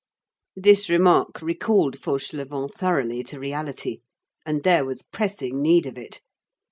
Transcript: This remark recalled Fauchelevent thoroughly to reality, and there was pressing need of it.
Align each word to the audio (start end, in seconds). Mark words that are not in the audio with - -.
This 0.55 0.89
remark 0.89 1.43
recalled 1.43 1.95
Fauchelevent 1.99 2.73
thoroughly 2.73 3.23
to 3.25 3.39
reality, 3.39 3.99
and 4.47 4.63
there 4.63 4.83
was 4.83 5.03
pressing 5.03 5.61
need 5.61 5.85
of 5.85 5.95
it. 5.95 6.21